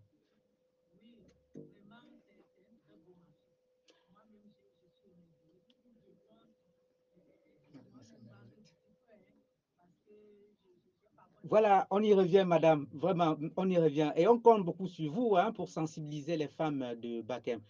Voilà, 11.49 11.87
on 11.91 12.03
y 12.03 12.13
revient, 12.13 12.43
madame. 12.45 12.87
Vraiment, 12.91 13.37
on 13.55 13.69
y 13.69 13.77
revient. 13.77 14.11
Et 14.17 14.27
on 14.27 14.37
compte 14.37 14.65
beaucoup 14.65 14.87
sur 14.87 15.09
vous 15.13 15.37
hein, 15.37 15.53
pour 15.53 15.69
sensibiliser 15.69 16.35
les 16.35 16.49
femmes 16.49 16.95
de 17.01 17.21
Bakem. 17.21 17.61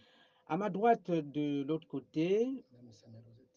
À 0.47 0.57
ma 0.57 0.71
droite, 0.71 1.11
de 1.11 1.63
l'autre 1.63 1.87
côté, 1.87 2.65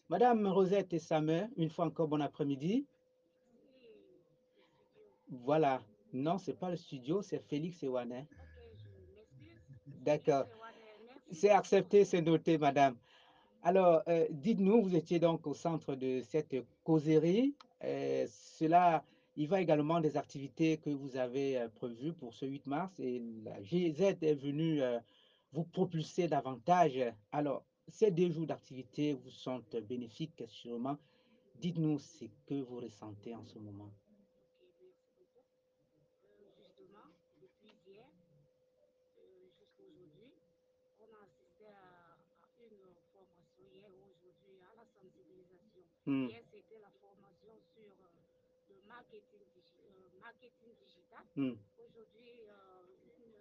Madame 0.09 0.45
Rosette 0.45 0.93
et 0.93 0.99
Samer, 0.99 1.47
une 1.57 1.69
fois 1.69 1.85
encore, 1.85 2.07
bon 2.07 2.21
après-midi. 2.21 2.85
Voilà. 5.31 5.81
Non, 6.13 6.37
c'est 6.37 6.53
pas 6.53 6.69
le 6.69 6.75
studio, 6.75 7.21
c'est 7.21 7.39
Félix 7.39 7.81
Ewanet. 7.83 8.27
D'accord. 9.87 10.45
C'est 11.31 11.49
accepté, 11.49 12.03
c'est 12.03 12.21
noté, 12.21 12.57
madame. 12.57 12.97
Alors, 13.63 14.01
euh, 14.07 14.27
dites-nous, 14.29 14.81
vous 14.83 14.95
étiez 14.95 15.19
donc 15.19 15.47
au 15.47 15.53
centre 15.53 15.95
de 15.95 16.21
cette 16.21 16.55
causerie. 16.83 17.55
Euh, 17.83 18.27
cela, 18.29 19.05
il 19.37 19.47
va 19.47 19.61
également 19.61 20.01
des 20.01 20.17
activités 20.17 20.77
que 20.77 20.89
vous 20.89 21.15
avez 21.15 21.57
euh, 21.57 21.69
prévues 21.69 22.13
pour 22.13 22.33
ce 22.33 22.45
8 22.45 22.65
mars 22.67 22.99
et 22.99 23.23
la 23.43 23.61
GZ 23.61 24.17
est 24.21 24.35
venue 24.35 24.81
vous 25.53 25.63
propulser 25.63 26.27
davantage. 26.27 26.99
Alors, 27.31 27.63
ces 27.87 28.11
deux 28.11 28.29
jours 28.31 28.47
d'activité 28.47 29.13
vous 29.13 29.29
sont 29.29 29.63
bénéfiques 29.87 30.43
sûrement. 30.47 30.97
Dites-nous 31.59 31.99
ce 31.99 32.25
que 32.45 32.55
vous 32.55 32.79
ressentez 32.79 33.35
en 33.35 33.45
ce 33.45 33.59
moment. 33.59 33.91
Ok, 34.49 34.81
merci 34.81 35.13
beaucoup. 35.19 35.45
Euh, 36.23 36.49
justement, 36.57 37.13
depuis 37.41 37.69
hier 37.85 38.07
euh, 39.17 39.49
jusqu'à 39.59 39.83
aujourd'hui, 39.83 40.33
on 40.99 41.11
a 41.13 41.21
assisté 41.27 41.67
à, 41.67 42.17
à 42.17 42.63
une 42.63 42.95
formation 43.13 43.63
hier 43.75 43.89
ou 43.91 44.09
aujourd'hui 44.09 44.57
à 44.57 44.73
la 44.73 44.85
Hmm. 46.05 46.27
Hier, 46.27 46.41
c'était 46.51 46.79
la 46.81 46.89
formation 46.99 47.53
sur 47.73 47.83
euh, 47.83 48.69
le 48.69 48.75
marketing, 48.89 49.39
digi- 49.53 49.77
euh, 49.85 50.19
marketing 50.19 50.69
digital. 50.81 51.23
Hmm. 51.35 51.53
Aujourd'hui, 51.77 52.31
euh, 52.49 52.87
une 53.19 53.33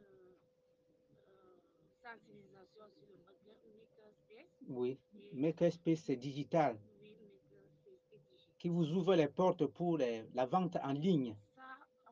euh, 1.17 1.57
sensibilisation 2.03 2.85
sur 2.93 3.07
le 3.09 3.17
maker- 3.25 3.65
makerspace. 3.79 4.53
Oui. 4.69 4.99
Makerspace, 5.33 6.01
c'est 6.05 6.17
digital, 6.17 6.79
Oui, 7.01 7.15
makerspace 7.17 8.13
et 8.13 8.19
digital. 8.31 8.57
qui 8.59 8.69
vous 8.69 8.93
ouvre 8.93 9.15
les 9.15 9.29
portes 9.29 9.67
pour 9.67 9.97
les- 9.97 10.25
la 10.35 10.45
vente 10.47 10.77
en 10.83 10.93
ligne. 10.93 11.35
Ça, 11.57 11.63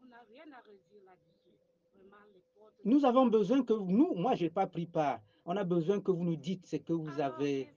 on 0.00 0.06
n'a 0.06 0.20
rien 0.30 0.50
à 0.52 0.60
redire 0.60 1.04
là-dessus. 1.04 1.52
Nous 2.84 3.04
avons 3.04 3.26
besoin 3.26 3.62
que 3.64 3.74
nous, 3.74 4.14
moi, 4.14 4.34
je 4.34 4.44
n'ai 4.44 4.50
pas 4.50 4.66
pris 4.66 4.86
part. 4.86 5.20
On 5.44 5.56
a 5.56 5.64
besoin 5.64 6.00
que 6.00 6.10
vous 6.10 6.24
nous 6.24 6.36
dites 6.36 6.64
ce 6.66 6.76
que 6.76 6.92
vous 6.94 7.08
Alors, 7.20 7.34
avez. 7.36 7.64
passé? 7.66 7.74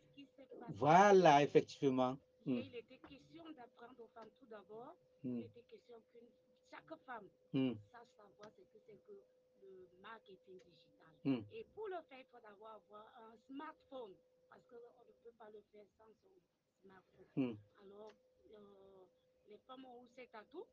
Voilà, 0.70 1.44
effectivement. 1.44 2.18
Et 2.48 2.50
Mm. 2.50 2.58
Il 2.66 2.76
était 2.76 2.98
question 3.00 3.52
d'apprendre 3.52 4.00
aux 4.04 4.08
femmes 4.08 4.32
tout 4.40 4.46
d'abord. 4.48 4.96
Mm. 5.24 5.40
Il 5.40 5.46
était 5.46 5.64
question 5.64 6.02
qu'une 6.12 6.30
chaque 6.70 6.96
femme 7.06 7.30
Mm. 7.54 7.74
sache 7.92 8.08
savoir 8.18 8.50
ce 8.58 8.62
que 8.62 8.80
c'est 8.86 8.98
que 9.06 9.22
le 9.62 9.88
marketing 10.02 10.60
digital. 10.60 11.44
Et 11.54 11.64
pour 11.76 11.88
le 11.88 12.02
faire, 12.10 12.20
il 12.20 12.26
faut 12.26 12.40
d'abord 12.42 12.70
avoir 12.70 13.06
un 13.18 13.38
smartphone 13.48 14.16
parce 14.50 14.64
qu'on 14.66 14.76
ne 14.76 15.14
peut 15.24 15.32
pas 15.38 15.50
le 15.52 15.62
faire 15.72 15.86
sans 15.98 16.12
son 16.24 16.34
smartphone. 16.82 17.58
Alors, 17.86 18.14
euh, 18.52 19.06
les 19.48 19.58
femmes 19.60 19.86
ont 19.86 20.08
cet 20.16 20.34
atout 20.34 20.66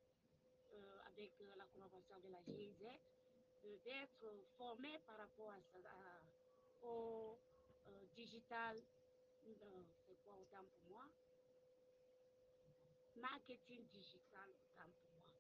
euh, 0.72 0.98
avec 1.06 1.32
euh, 1.40 1.54
la 1.56 1.66
collaboration 1.66 2.18
de 2.20 2.28
la 2.28 2.42
GIZ 2.44 2.82
d'être 3.84 4.25
formées 4.56 4.98
par 5.06 5.18
rapport 5.18 5.50
à, 5.50 6.87
au 6.87 7.37
digital. 8.16 8.80
c'est 9.44 10.16
quoi 10.25 10.34
autant 10.40 10.64
pour 10.64 10.90
moi? 10.90 11.04
Marketing 13.20 13.87
digital 13.90 14.50
autant 14.50 14.90
pour 15.02 15.12
moi. 15.26 15.34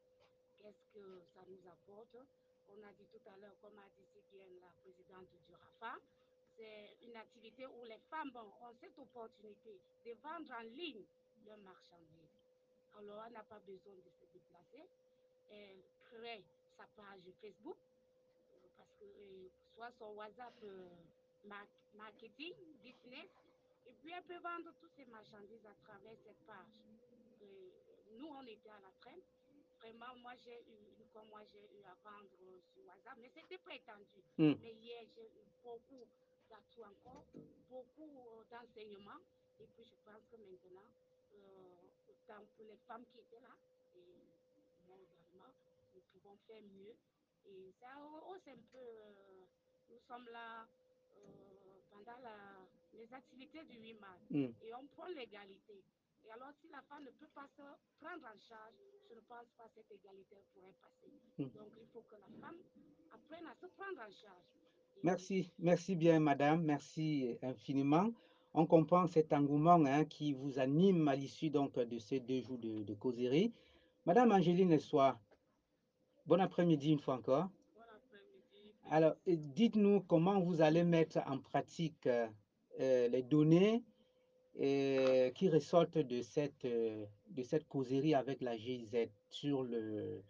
Qu'est-ce 0.58 0.92
que 0.92 1.22
ça 1.34 1.44
nous 1.46 1.66
apporte? 1.68 2.16
On 2.68 2.82
a 2.82 2.92
dit 2.94 3.06
tout 3.06 3.22
à 3.26 3.36
l'heure, 3.38 3.58
comme 3.60 3.78
a 3.78 3.88
dit 3.90 4.06
si 4.30 4.36
la 4.60 4.72
présidente 4.82 5.28
du 5.46 5.54
RAFA, 5.54 5.96
c'est 6.56 6.98
une 7.02 7.16
activité 7.16 7.66
où 7.66 7.84
les 7.84 7.98
femmes 8.10 8.36
ont 8.36 8.74
cette 8.80 8.98
opportunité 8.98 9.80
de 10.04 10.12
vendre 10.14 10.52
en 10.54 10.62
ligne 10.62 11.06
leurs 11.44 11.58
marchandises. 11.58 12.34
Alors, 12.94 13.24
elle 13.26 13.32
n'a 13.34 13.44
pas 13.44 13.60
besoin 13.60 13.96
de 13.96 14.10
se 14.10 14.24
déplacer. 14.26 14.90
Elle 15.48 15.84
crée 16.00 16.44
sa 16.76 16.86
page 16.88 17.22
Facebook, 17.40 17.78
euh, 18.50 18.68
parce 18.76 18.90
que 18.98 19.04
euh, 19.04 19.50
soit 19.74 19.92
son 19.98 20.14
WhatsApp 20.14 20.54
euh, 20.62 20.90
mar- 21.44 21.66
marketing, 21.94 22.54
business, 22.82 23.30
et 23.86 23.92
puis 23.94 24.10
elle 24.10 24.24
peut 24.24 24.38
vendre 24.40 24.72
toutes 24.80 24.94
ses 24.96 25.06
marchandises 25.06 25.64
à 25.66 25.74
travers 25.76 26.16
cette 26.24 26.44
page. 26.46 26.74
Nous, 28.18 28.26
on 28.26 28.46
était 28.46 28.70
à 28.70 28.80
la 28.80 28.90
traîne. 29.00 29.20
Vraiment, 29.78 30.14
moi, 30.16 30.32
j'ai 30.44 30.58
eu, 30.62 30.78
une 30.98 31.06
fois, 31.12 31.22
moi, 31.24 31.40
j'ai 31.52 31.62
eu 31.62 31.82
à 31.84 31.94
vendre 32.02 32.28
sur 32.72 32.84
WhatsApp, 32.86 33.16
mais 33.18 33.30
c'était 33.34 33.58
prétendu. 33.58 34.22
Mm. 34.38 34.54
Mais 34.62 34.72
hier, 34.74 35.04
j'ai 35.14 35.26
eu 35.26 35.44
beaucoup 35.62 36.04
d'atouts 36.50 36.82
encore, 36.82 37.24
beaucoup 37.68 38.10
euh, 38.18 38.44
d'enseignements. 38.50 39.20
Et 39.60 39.66
puis, 39.66 39.84
je 39.84 39.94
pense 40.04 40.22
que 40.30 40.36
maintenant, 40.36 40.88
euh, 41.34 41.76
autant 42.08 42.44
pour 42.56 42.64
les 42.66 42.76
femmes 42.88 43.04
qui 43.12 43.18
étaient 43.20 43.40
là, 43.40 43.54
et 43.94 44.04
moi 44.86 44.96
également, 44.98 45.52
nous 45.94 46.00
pouvons 46.12 46.36
faire 46.46 46.62
mieux. 46.62 46.96
Et 47.46 47.72
ça 47.80 47.88
hausse 48.26 48.46
un 48.48 48.60
peu. 48.72 48.78
euh, 48.78 49.44
nous 49.90 50.00
sommes 50.06 50.28
là 50.28 50.66
euh, 51.16 51.80
pendant 51.90 52.18
la- 52.18 52.66
les 52.92 53.12
activités 53.14 53.64
du 53.64 53.78
8 53.78 53.94
mars 53.94 54.20
Mm. 54.30 54.48
et 54.62 54.74
on 54.74 54.86
prend 54.88 55.06
l'égalité. 55.06 55.82
Et 56.28 56.32
alors, 56.32 56.52
si 56.60 56.68
la 56.70 56.82
femme 56.82 57.04
ne 57.04 57.10
peut 57.10 57.30
pas 57.34 57.46
se 57.56 57.62
prendre 58.00 58.24
en 58.26 58.38
charge, 58.38 58.74
je 59.08 59.14
ne 59.14 59.20
pense 59.20 59.48
pas 59.56 59.64
que 59.74 59.80
cette 59.88 59.90
égalité 59.98 60.36
pourrait 60.52 60.74
passer. 60.80 61.10
Mm. 61.38 61.44
Donc, 61.56 61.72
il 61.80 61.86
faut 61.92 62.02
que 62.02 62.16
la 62.16 62.46
femme 62.46 62.58
apprenne 63.14 63.46
à 63.46 63.54
se 63.54 63.66
prendre 63.66 63.98
en 64.00 64.12
charge. 64.12 64.44
Et- 64.96 65.00
Merci, 65.04 65.50
merci 65.58 65.96
bien, 65.96 66.20
madame. 66.20 66.62
Merci 66.64 67.38
infiniment. 67.42 68.10
On 68.52 68.66
comprend 68.66 69.06
cet 69.06 69.32
engouement 69.32 69.82
hein, 69.86 70.04
qui 70.04 70.32
vous 70.34 70.58
anime 70.58 71.08
à 71.08 71.16
l'issue 71.16 71.48
donc 71.50 71.78
de 71.78 71.98
ces 71.98 72.20
deux 72.20 72.40
jours 72.42 72.58
de, 72.58 72.82
de 72.82 72.94
causerie. 72.94 73.52
Madame 74.04 74.32
Angéline 74.32 74.78
Soir, 74.78 75.18
bon 76.26 76.40
après-midi 76.40 76.92
une 76.92 76.98
fois 76.98 77.14
encore. 77.14 77.48
Bon 77.74 77.82
après-midi. 77.82 78.74
Alors, 78.90 79.14
dites-nous 79.26 80.00
comment 80.02 80.40
vous 80.40 80.60
allez 80.60 80.82
mettre 80.84 81.18
en 81.26 81.38
pratique 81.38 82.06
euh, 82.06 83.08
les 83.08 83.22
données 83.22 83.82
euh, 84.60 85.30
qui 85.30 85.48
ressortent 85.48 85.98
de 85.98 86.22
cette, 86.22 86.64
euh, 86.64 87.06
de 87.28 87.42
cette 87.42 87.66
causerie 87.68 88.14
avec 88.14 88.40
la 88.40 88.56
GIZ 88.56 89.08
sur 89.28 89.62
le, 89.62 90.22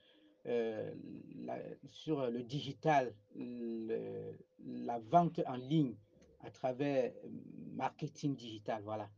euh, 0.47 0.95
la- 1.37 1.63
sur 1.91 2.31
le 2.31 2.43
digital, 2.43 3.15
le- 3.35 4.37
la 4.59 4.99
vente 4.99 5.41
en 5.47 5.57
ligne 5.57 5.97
à 6.41 6.51
travers 6.51 7.13
euh, 7.25 7.29
marketing 7.75 8.35
digital. 8.37 8.83
Voilà. 8.83 9.11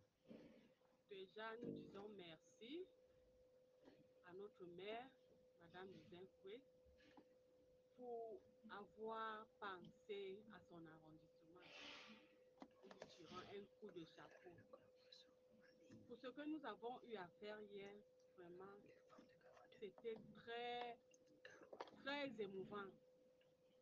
Déjà, 1.09 1.57
nous 1.57 1.70
disons 1.73 2.09
merci 2.16 2.87
à 4.25 4.33
notre 4.33 4.64
mère, 4.66 5.07
Madame 5.61 5.88
Lizinkwe, 5.92 6.61
pour 7.96 8.40
avoir 8.70 9.46
pensé 9.59 10.42
à 10.53 10.61
son 10.61 10.87
arrondissement. 10.87 11.66
Tirons 13.09 13.37
un 13.37 13.64
coup 13.79 13.90
de 13.90 14.05
chapeau. 14.05 14.39
Pour 16.11 16.18
ce 16.18 16.27
que 16.27 16.42
nous 16.42 16.66
avons 16.66 16.99
eu 17.09 17.14
à 17.14 17.29
faire 17.38 17.57
hier, 17.73 17.94
vraiment, 18.37 18.75
c'était 19.81 20.16
très, 20.42 20.99
très 22.05 22.33
émouvant. 22.42 22.90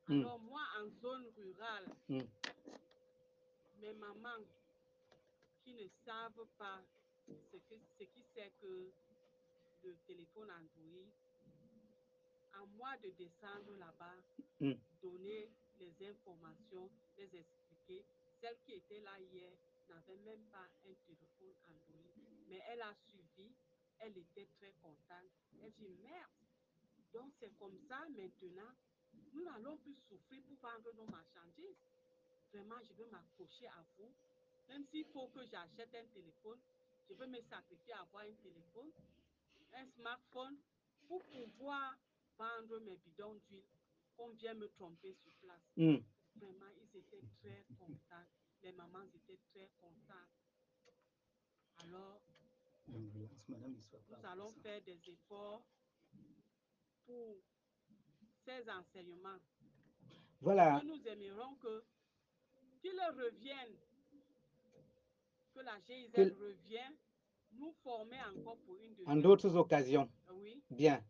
Mm. 0.09 0.21
Alors 0.21 0.39
moi, 0.41 0.61
en 0.79 0.91
zone 1.01 1.25
rurale, 1.39 1.87
Mm. 2.11 2.21
mes 3.81 3.93
mamans 3.95 4.45
qui 5.65 5.73
ne 5.73 5.89
savent 6.05 6.47
pas 6.59 6.83
ce, 7.27 7.57
que, 7.57 7.77
ce 7.99 8.05
qui 8.05 8.23
c'est 8.35 8.53
que 8.61 8.91
le 9.85 9.95
téléphone 10.07 10.51
Android, 10.51 11.09
à 12.61 12.67
moi 12.77 12.95
de 12.99 13.09
descendre 13.13 13.75
là-bas, 13.79 14.17
Mm. 14.61 14.75
donner 15.03 15.49
les 15.81 15.95
informations, 16.11 16.91
les 17.17 17.35
expliquer. 17.35 18.05
Celle 18.43 18.59
qui 18.67 18.75
était 18.75 19.01
là 19.01 19.19
hier 19.19 19.51
n'avait 19.89 20.17
même 20.19 20.45
pas 20.53 20.69
un 20.85 20.95
téléphone 21.07 21.55
Android, 21.71 22.08
mais 22.49 22.63
elle 22.69 22.83
a 22.83 22.95
suivi, 22.95 23.53
elle 23.99 24.17
était 24.17 24.49
très 24.59 24.73
contente. 24.83 25.33
Elle 25.63 25.73
dit, 25.73 25.89
merde, 26.03 26.31
donc 27.13 27.33
c'est 27.41 27.57
comme 27.59 27.79
ça 27.89 28.07
maintenant, 28.17 28.73
nous 29.33 29.43
n'allons 29.45 29.77
plus 29.79 29.97
souffrir 30.09 30.43
pour 30.45 30.57
vendre 30.71 30.93
nos 30.95 31.07
marchandises. 31.07 31.77
Vraiment, 32.53 32.77
je 32.83 32.93
veux 32.95 33.07
m'accrocher 33.11 33.67
à 33.67 33.85
vous. 33.97 34.13
Même 34.69 34.85
s'il 34.85 35.05
faut 35.07 35.29
que 35.29 35.45
j'achète 35.47 35.95
un 35.95 36.07
téléphone, 36.15 36.59
je 37.09 37.15
veux 37.15 37.27
me 37.27 37.41
sacrifier 37.43 37.95
à 37.95 38.01
avoir 38.01 38.25
un 38.25 38.35
téléphone, 38.43 38.91
un 39.75 39.87
smartphone, 39.87 40.57
pour 41.07 41.25
pouvoir 41.25 41.97
vendre 42.37 42.79
mes 42.81 42.97
bidons 42.97 43.35
d'huile 43.49 43.65
qu'on 44.17 44.29
vient 44.31 44.55
me 44.55 44.69
tromper 44.69 45.15
sur 45.15 45.33
place. 45.37 45.63
Mm. 45.77 45.97
Vraiment, 46.37 46.71
ils 46.77 46.99
étaient 46.99 47.25
très 47.41 47.65
contents. 47.79 48.27
Les 48.63 48.73
mamans 48.73 49.05
étaient 49.15 49.41
très 49.53 49.71
contentes. 49.81 50.48
Nous 52.99 54.25
allons 54.25 54.53
faire 54.63 54.81
des 54.83 54.99
efforts 55.11 55.63
pour 57.07 57.37
ces 58.45 58.69
enseignements. 58.71 59.39
Voilà. 60.41 60.81
Que 60.81 60.87
nous 60.87 61.07
aimerions 61.07 61.55
que 61.57 61.83
qu'ils 62.81 63.01
reviennent, 63.17 63.77
que 65.55 65.61
la 65.61 65.79
GIZ 65.87 66.11
Que- 66.13 66.35
revienne 66.41 66.95
nous 67.53 67.73
former 67.83 68.19
encore 68.37 68.57
pour 68.59 68.77
une 68.79 68.93
En 68.93 68.97
deuxième 68.97 69.23
d'autres 69.23 69.51
fois. 69.51 69.61
occasions. 69.61 70.09
Oui, 70.33 70.63
Bien. 70.71 71.03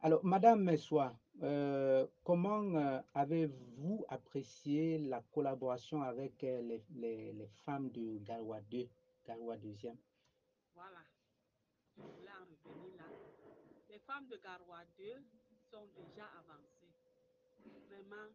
Alors, 0.00 0.24
Madame 0.24 0.62
Messois, 0.64 1.14
euh, 1.42 2.06
comment 2.24 2.62
euh, 2.76 3.00
avez-vous 3.14 4.04
apprécié 4.08 4.98
la 4.98 5.22
collaboration 5.32 6.02
avec 6.02 6.42
euh, 6.44 6.60
les, 6.62 6.82
les- 6.94 7.32
les 7.32 7.46
femmes 7.64 7.90
de 7.90 8.18
Garoua 8.18 8.60
2, 8.62 8.88
Garoua 9.26 9.56
2e? 9.56 9.96
Je 11.96 12.02
voulais 12.02 12.30
en 12.30 12.44
revenir 12.70 12.96
là. 12.96 13.04
Les 13.90 13.98
femmes 13.98 14.26
de 14.28 14.36
Garoua 14.36 14.84
2 14.98 15.04
sont 15.70 15.86
déjà 15.94 16.26
avancées. 16.38 16.92
Vraiment, 17.88 18.28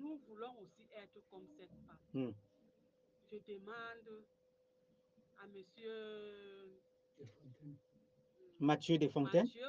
nous 0.00 0.16
voulons 0.28 0.54
aussi 0.60 0.86
être 0.94 1.20
comme 1.30 1.46
cette 1.58 1.74
femme. 1.86 1.98
Hmm. 2.12 2.32
Je 3.30 3.36
demande 3.46 4.24
à 5.38 5.46
monsieur 5.46 6.78
Mathieu 8.60 8.98
Desfontaines? 8.98 9.46
Mathieu, 9.46 9.66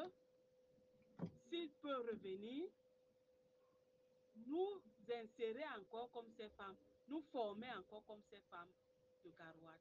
s'il 1.49 1.69
peut 1.81 1.97
revenir, 2.11 2.65
nous 4.47 4.81
insérer 5.11 5.63
encore 5.79 6.11
comme 6.11 6.29
ces 6.37 6.49
femmes, 6.49 6.75
nous 7.09 7.21
former 7.31 7.71
encore 7.77 8.03
comme 8.05 8.21
ces 8.29 8.41
femmes 8.51 8.69
de 9.25 9.31
Garoua, 9.31 9.73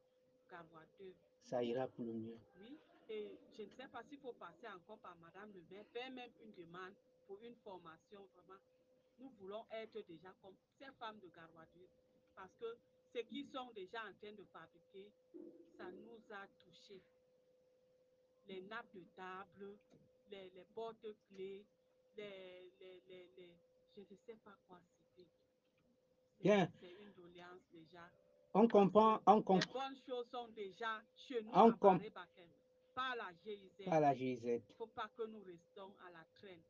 Garoua 0.51 0.83
2. 0.99 1.13
Ça 1.43 1.63
ira 1.63 1.87
pour 1.89 2.05
le 2.05 2.13
mieux. 2.13 2.39
Oui, 2.61 2.79
et 3.13 3.31
je 3.57 3.63
ne 3.63 3.69
sais 3.77 3.89
pas 3.89 4.03
s'il 4.09 4.19
faut 4.19 4.33
passer 4.33 4.67
encore 4.69 4.99
par 4.99 5.15
Madame 5.17 5.53
le 5.53 5.63
maire, 5.71 5.85
faire 5.93 6.11
même 6.11 6.31
une 6.43 6.53
demande 6.55 6.95
pour 7.27 7.39
une 7.45 7.55
formation 7.57 8.27
vraiment. 8.35 8.61
Nous 9.19 9.29
voulons 9.41 9.65
être 9.71 10.01
déjà 10.09 10.33
comme 10.41 10.55
ces 10.79 10.91
femmes 10.99 11.19
de 11.21 11.29
Garoua 11.29 11.65
2. 11.75 11.87
parce 12.35 12.55
que 12.59 12.79
ceux 13.13 13.23
qui 13.25 13.45
sont 13.53 13.71
déjà 13.75 14.01
en 14.09 14.13
train 14.15 14.33
de 14.33 14.45
fabriquer, 14.45 15.13
ça 15.77 15.91
nous 15.91 16.21
a 16.35 16.47
touchés. 16.65 17.03
Les 18.49 18.63
nappes 18.63 18.93
de 18.95 19.05
table, 19.15 19.77
les, 20.31 20.51
les 20.51 20.65
porte-clés, 20.75 21.65
les, 22.17 22.73
les, 22.81 23.03
les, 23.09 23.29
les- 23.37 23.57
je 23.95 24.01
ne 24.01 24.17
sais 24.27 24.37
pas 24.43 24.57
quoi 24.67 24.81
citer. 24.81 25.29
C'est- 26.39 26.43
Bien. 26.45 26.69
C'est 26.81 26.93
une 27.03 27.13
doléance 27.13 27.61
déjà. 27.71 28.09
On 28.55 28.67
comprend, 28.67 29.21
on 29.27 29.37
Les 29.37 29.43
comprend 29.45 29.73
bonnes 29.89 29.99
choses 30.09 30.27
sont 30.31 30.49
déjà 30.49 31.03
chez 31.15 31.43
nous 31.43 31.51
On 31.55 31.73
com- 31.73 32.01
par 32.95 33.17
la 33.17 33.33
GIZ. 33.45 33.85
pas 33.85 34.01
la 34.01 34.15
GIZ. 34.15 34.43
Il 34.45 34.53
ne 34.55 34.59
faut 34.77 34.87
pas 34.87 35.11
que 35.17 35.27
nous 35.27 35.43
restons 35.43 35.93
à 36.07 36.11
la 36.11 36.25
traîne. 36.35 36.61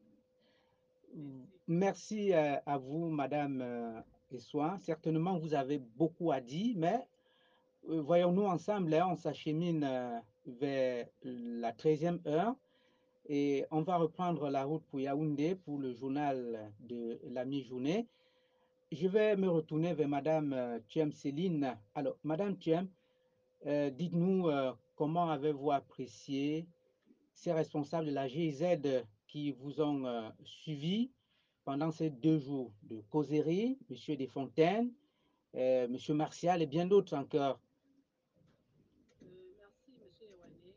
Merci. 1.14 1.52
Merci 1.68 2.32
euh, 2.32 2.56
à 2.66 2.78
vous, 2.78 3.10
Madame 3.10 3.60
euh, 3.62 4.00
Essoin. 4.30 4.78
Certainement, 4.78 5.38
vous 5.38 5.54
avez 5.54 5.78
beaucoup 5.78 6.32
à 6.32 6.40
dire, 6.40 6.74
mais 6.76 7.06
euh, 7.88 8.00
voyons-nous 8.00 8.44
ensemble, 8.44 8.94
hein, 8.94 9.08
on 9.10 9.16
s'achemine 9.16 9.86
vers 10.46 11.06
la 11.22 11.72
13e 11.72 12.26
heure 12.26 12.54
et 13.28 13.64
on 13.70 13.82
va 13.82 13.96
reprendre 13.96 14.48
la 14.50 14.64
route 14.64 14.82
pour 14.90 15.00
Yaoundé 15.00 15.54
pour 15.54 15.78
le 15.78 15.92
journal 15.92 16.72
de 16.80 17.20
la 17.30 17.44
mi-journée. 17.44 18.06
Je 18.90 19.06
vais 19.06 19.36
me 19.36 19.48
retourner 19.48 19.94
vers 19.94 20.08
Madame 20.08 20.80
Thiem 20.88 21.12
Céline. 21.12 21.76
Alors, 21.94 22.16
Madame 22.24 22.56
Thiem, 22.58 22.88
dites-nous 23.64 24.50
comment 25.02 25.28
avez-vous 25.30 25.72
apprécié 25.72 26.68
ces 27.34 27.52
responsables 27.52 28.06
de 28.06 28.12
la 28.12 28.28
GIZ 28.28 28.64
qui 29.26 29.50
vous 29.50 29.80
ont 29.80 30.06
euh, 30.06 30.30
suivi 30.44 31.10
pendant 31.64 31.90
ces 31.90 32.08
deux 32.08 32.38
jours 32.38 32.72
de 32.84 33.00
causerie, 33.10 33.80
M. 33.90 34.16
Desfontaines, 34.16 34.92
euh, 35.56 35.88
M. 35.88 36.16
Martial 36.16 36.62
et 36.62 36.68
bien 36.68 36.86
d'autres 36.86 37.16
encore? 37.16 37.58
Euh, 39.24 39.26
merci, 39.58 39.90
Monsieur 39.98 40.28
Ewané. 40.38 40.70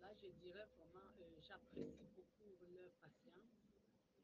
Là, 0.00 0.08
je 0.22 0.28
dirais 0.40 0.64
vraiment, 0.78 1.04
euh, 1.20 1.36
j'apprécie 1.46 2.08
beaucoup 2.16 2.48
leur 2.72 2.88
patience 3.02 3.52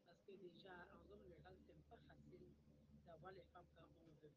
parce 0.07 0.23
que 0.25 0.33
déjà, 0.41 0.73
en 0.97 1.05
zone 1.05 1.21
rurale, 1.29 1.61
ce 1.67 1.73
n'est 1.73 1.89
pas 1.91 2.01
facile 2.09 2.49
d'avoir 3.07 3.33
les 3.33 3.45
femmes 3.53 3.69
quand 3.77 3.85
on 4.01 4.13
veut. 4.25 4.33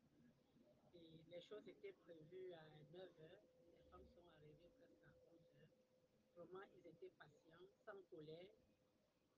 Et 0.94 1.32
les 1.32 1.40
choses 1.40 1.66
étaient 1.70 1.96
prévues 2.04 2.52
à 2.52 2.68
9 2.92 3.00
heures. 3.24 3.44
Les 3.74 3.86
femmes 3.92 4.06
sont 4.14 4.22
arrivées 4.38 4.70
presque 4.78 5.06
à 5.06 5.22
11 5.22 5.62
heures. 5.62 6.23
Vraiment, 6.36 6.64
ils 6.74 6.88
étaient 6.88 7.12
patients, 7.18 7.68
sans 7.86 8.02
colère. 8.10 8.58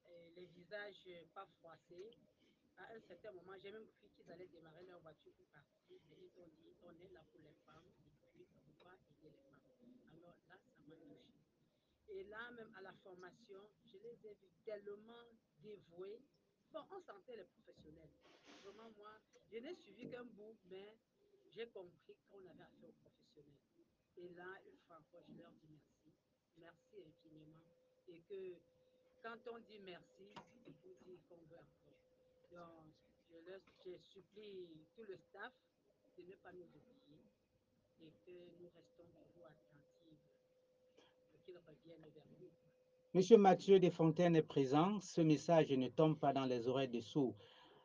Et 0.07 0.29
les 0.35 0.45
visages 0.45 1.09
pas 1.33 1.45
froissés. 1.59 2.11
À 2.77 2.93
un 2.93 2.99
certain 2.99 3.31
moment, 3.31 3.53
j'ai 3.57 3.71
même 3.71 3.87
cru 3.87 4.09
qu'ils 4.09 4.29
allaient 4.31 4.47
démarrer 4.47 4.83
leur 4.83 4.99
voiture 4.99 5.33
pour 5.33 5.47
partir, 5.47 5.99
mais 6.09 6.17
ils 6.21 6.39
ont 6.39 6.47
dit 6.47 6.75
on 6.83 6.91
est 6.99 7.09
là 7.09 7.23
pour 7.31 7.41
les 7.41 7.55
femmes 7.65 7.87
et 8.37 8.43
puis 8.45 8.59
on 8.67 8.83
doit 8.83 8.97
aider 9.09 9.29
les 9.29 9.39
femmes. 9.39 9.63
Alors 10.07 10.27
là, 10.27 10.35
ça 10.47 10.57
m'a 10.57 10.57
touché. 10.57 11.25
Et 12.09 12.23
là, 12.25 12.51
même 12.51 12.71
à 12.75 12.81
la 12.81 12.93
formation, 12.93 13.71
je 13.85 13.97
les 13.97 14.27
ai 14.27 14.33
vus 14.35 14.51
tellement 14.63 15.31
dévoués. 15.57 16.21
Bon, 16.71 16.81
on 16.91 16.99
sentait 17.01 17.37
les 17.37 17.45
professionnels. 17.45 18.11
Vraiment, 18.61 18.91
moi, 18.91 19.19
je 19.51 19.57
n'ai 19.57 19.73
suivi 19.75 20.09
qu'un 20.09 20.25
bout, 20.25 20.57
mais 20.65 20.97
j'ai 21.47 21.69
compris 21.69 22.17
qu'on 22.29 22.45
avait 22.45 22.63
affaire 22.63 22.89
aux 22.89 22.93
professionnels. 22.93 23.63
Et 24.17 24.29
là, 24.29 24.47
une 24.65 24.77
fois 24.79 24.97
encore, 24.99 25.23
je 25.27 25.37
leur 25.37 25.51
dis 25.53 25.67
merci. 25.69 25.94
Merci 26.59 26.97
infiniment. 27.01 27.61
Et 28.07 28.19
que 28.29 28.59
quand 29.23 29.39
on 29.51 29.59
dit 29.59 29.79
merci, 29.85 30.29
il 30.67 30.73
faut 30.81 30.95
dire 31.05 31.19
qu'on 31.29 31.41
veut 31.49 31.59
encore. 31.59 32.01
Donc, 32.51 32.93
je, 33.29 33.37
leur, 33.49 33.59
je 33.85 33.97
supplie 33.97 34.67
tout 34.95 35.03
le 35.07 35.17
staff 35.17 35.53
de 36.17 36.23
ne 36.23 36.35
pas 36.35 36.51
nous 36.53 36.63
oublier 36.63 37.23
et 38.01 38.11
que 38.25 38.37
nous 38.61 38.69
restons 38.75 39.03
toujours 39.03 39.47
attentifs 39.47 40.19
pour 41.31 41.41
qu'ils 41.43 41.57
reviennent 41.57 42.09
vers 42.13 42.23
nous. 42.39 42.49
Monsieur 43.13 43.37
Mathieu 43.37 43.79
Desfontaines 43.79 44.35
est 44.35 44.41
présent. 44.41 44.99
Ce 44.99 45.21
message 45.21 45.71
ne 45.71 45.87
tombe 45.87 46.19
pas 46.19 46.33
dans 46.33 46.45
les 46.45 46.67
oreilles 46.67 46.89
des 46.89 47.01
sourds. 47.01 47.35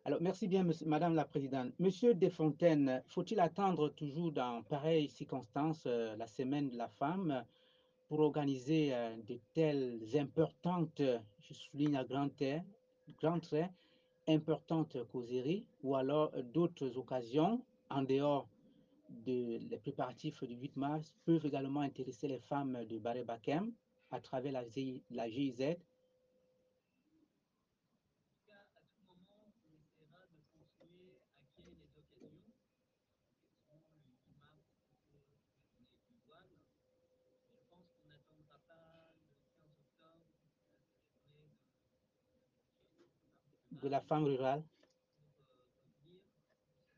Alors, 0.05 0.21
merci 0.23 0.49
bien, 0.49 0.67
Madame 0.87 1.15
la 1.15 1.25
Présidente. 1.25 1.73
Monsieur 1.79 2.15
Desfontaines, 2.15 3.03
faut-il 3.07 3.39
attendre 3.39 3.91
toujours 3.91 4.33
dans 4.33 4.63
pareilles 4.63 5.09
circonstances 5.09 5.85
euh, 5.87 6.17
la 6.17 6.27
semaine 6.27 6.71
de 6.71 6.77
la 6.77 6.89
femme? 6.89 7.45
Pour 8.11 8.19
organiser 8.21 8.93
euh, 8.93 9.15
de 9.29 9.39
telles 9.55 10.01
importantes, 10.17 11.01
je 11.39 11.55
souligne 11.55 11.95
à 11.97 12.03
grand 12.03 12.29
trait, 12.29 12.65
grand 13.23 13.39
importantes 14.27 14.97
causeries 15.13 15.65
ou 15.85 15.95
alors 15.95 16.33
euh, 16.35 16.43
d'autres 16.43 16.99
occasions. 16.99 17.65
En 17.89 18.03
dehors 18.03 18.49
de 19.09 19.59
les 19.71 19.79
préparatifs 19.79 20.43
du 20.43 20.55
8 20.57 20.77
mars 20.77 21.15
peuvent 21.25 21.47
également 21.47 21.83
intéresser 21.83 22.27
les 22.27 22.41
femmes 22.41 22.85
de 22.85 22.99
Baré 22.99 23.23
Bakem 23.23 23.73
à 24.11 24.21
travers 24.21 24.53
la 24.53 25.29
GIZ 25.29 25.77
En 28.11 28.27
tout 28.27 28.43
cas, 28.47 28.63
à 28.75 28.83
tout 28.91 29.07
moment, 29.07 29.51
on 29.67 29.75
essaiera 29.83 30.23
de 30.31 30.39
continuer 30.55 31.19
à 31.19 31.43
créer 31.55 31.75
les 31.75 31.91
occasions. 31.99 32.43
Effectivement, 33.67 33.99
le 33.99 34.11
8 34.23 34.39
mars, 34.39 34.63
c'était 34.87 35.19
la 35.19 35.55
journée 35.59 35.91
du 36.07 36.19
voile. 36.27 36.51
Je 37.51 37.59
pense 37.71 37.91
qu'on 37.99 38.11
n'attendra 38.11 38.59
pas 38.67 39.15
le 39.27 39.35
15 39.59 39.83
octobre, 39.83 40.27
la 40.31 41.19
journée 41.19 41.51
de, 43.83 43.89
la 43.89 44.01
femme 44.01 44.25
rurale. 44.25 44.63
pour 45.41 45.51
euh, 45.53 45.67
revenir. 45.71 46.21
On 46.23 46.89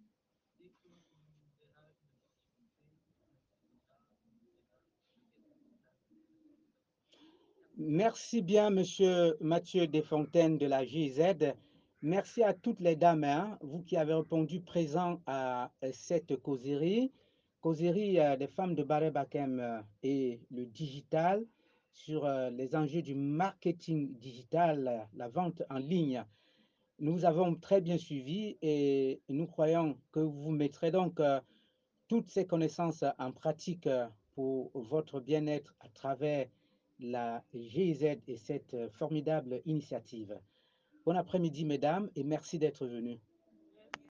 dès 0.58 0.72
qu'on 0.82 0.98
verra 1.14 1.38
une 1.38 2.16
opportunité, 2.18 2.88
on 2.88 2.98
activera, 2.98 3.46
on 3.68 3.78
verra 3.78 4.02
l'occasion 4.10 4.50
de 4.50 4.64
cela. 4.64 4.90
Merci 7.91 8.43
bien, 8.43 8.69
Monsieur 8.69 9.36
Mathieu 9.41 9.88
Desfontaines 9.88 10.60
de 10.60 10.67
la 10.67 10.86
GIZ. 10.86 11.56
Merci 12.04 12.43
à 12.43 12.54
toutes 12.54 12.82
les 12.82 12.95
dames, 12.95 13.23
hein, 13.23 13.58
vous 13.62 13.82
qui 13.82 13.97
avez 13.97 14.13
répondu 14.13 14.62
présent 14.62 15.23
à 15.25 15.71
euh, 15.84 15.89
cette 15.91 16.38
causerie, 16.38 17.12
causerie 17.62 18.19
euh, 18.19 18.38
des 18.38 18.45
femmes 18.45 18.75
de 18.75 18.84
Baré 18.84 19.10
Bakem 19.10 19.60
euh, 19.60 19.82
et 20.04 20.39
le 20.52 20.67
digital 20.67 21.43
sur 21.91 22.30
les 22.52 22.75
enjeux 22.75 23.02
du 23.02 23.15
marketing 23.15 24.15
digital, 24.19 25.10
la 25.15 25.28
vente 25.28 25.63
en 25.71 25.80
ligne. 25.80 26.23
Nous 26.99 27.25
avons 27.25 27.56
très 27.56 27.82
bien 27.82 27.97
suivi 27.97 28.56
et 28.62 29.19
nous 29.30 29.47
croyons 29.47 29.97
que 30.12 30.19
vous 30.19 30.52
mettrez 30.52 30.91
donc 30.91 31.19
toutes 32.08 32.30
ces 32.30 32.45
connaissances 32.45 33.04
en 33.17 33.32
pratique 33.32 33.89
pour 34.36 34.71
votre 34.75 35.19
bien-être 35.19 35.75
à 35.80 35.89
travers 35.89 36.47
la 37.00 37.44
GIZ 37.54 38.04
et 38.28 38.38
cette 38.38 38.74
euh, 38.74 38.90
formidable 38.90 39.62
initiative. 39.66 40.40
Bon 41.06 41.16
après-midi, 41.16 41.66
mesdames, 41.66 42.10
et 42.16 42.24
merci 42.24 42.60
d'être 42.60 42.86
venues. 42.86 43.20